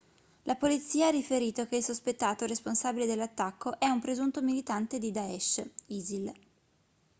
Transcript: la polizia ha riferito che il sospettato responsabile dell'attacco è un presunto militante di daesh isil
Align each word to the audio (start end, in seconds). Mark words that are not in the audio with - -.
la 0.45 0.55
polizia 0.55 1.05
ha 1.09 1.11
riferito 1.11 1.67
che 1.67 1.75
il 1.75 1.83
sospettato 1.83 2.47
responsabile 2.47 3.05
dell'attacco 3.05 3.77
è 3.77 3.87
un 3.87 4.01
presunto 4.01 4.41
militante 4.41 4.97
di 4.97 5.11
daesh 5.11 5.63
isil 5.89 6.33